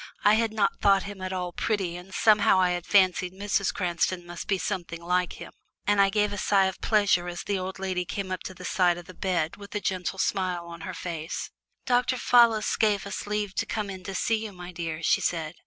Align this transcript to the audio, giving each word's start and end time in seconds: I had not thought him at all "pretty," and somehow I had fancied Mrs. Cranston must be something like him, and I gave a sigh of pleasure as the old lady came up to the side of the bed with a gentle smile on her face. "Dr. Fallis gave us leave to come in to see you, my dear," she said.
I 0.23 0.33
had 0.33 0.51
not 0.51 0.79
thought 0.81 1.03
him 1.03 1.21
at 1.21 1.31
all 1.31 1.51
"pretty," 1.53 1.95
and 1.95 2.11
somehow 2.11 2.59
I 2.59 2.71
had 2.71 2.87
fancied 2.87 3.33
Mrs. 3.33 3.71
Cranston 3.71 4.25
must 4.25 4.47
be 4.47 4.57
something 4.57 4.99
like 4.99 5.33
him, 5.33 5.53
and 5.85 6.01
I 6.01 6.09
gave 6.09 6.33
a 6.33 6.39
sigh 6.39 6.65
of 6.65 6.81
pleasure 6.81 7.27
as 7.27 7.43
the 7.43 7.59
old 7.59 7.77
lady 7.77 8.03
came 8.03 8.31
up 8.31 8.41
to 8.45 8.55
the 8.55 8.65
side 8.65 8.97
of 8.97 9.05
the 9.05 9.13
bed 9.13 9.57
with 9.57 9.75
a 9.75 9.79
gentle 9.79 10.17
smile 10.17 10.65
on 10.65 10.81
her 10.81 10.95
face. 10.95 11.51
"Dr. 11.85 12.17
Fallis 12.17 12.77
gave 12.77 13.05
us 13.05 13.27
leave 13.27 13.53
to 13.53 13.65
come 13.67 13.91
in 13.91 14.03
to 14.05 14.15
see 14.15 14.43
you, 14.43 14.51
my 14.51 14.71
dear," 14.71 15.03
she 15.03 15.21
said. 15.21 15.53